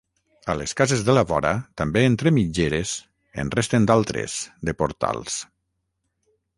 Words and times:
A 0.53 0.53
les 0.61 0.71
cases 0.79 1.03
de 1.09 1.13
la 1.15 1.23
vora, 1.31 1.51
també 1.83 2.03
entre 2.13 2.33
mitgeres, 2.39 2.95
en 3.45 3.55
resten 3.59 3.89
d'altres, 3.93 4.41
de 4.71 4.79
portals. 4.85 5.41